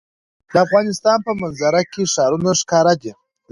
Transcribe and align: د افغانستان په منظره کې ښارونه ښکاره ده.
د 0.53 0.55
افغانستان 0.65 1.17
په 1.27 1.31
منظره 1.41 1.81
کې 1.91 2.03
ښارونه 2.13 2.51
ښکاره 2.61 2.93
ده. 3.01 3.13